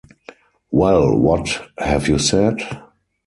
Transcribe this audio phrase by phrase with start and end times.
[0.71, 2.55] Well what have you said?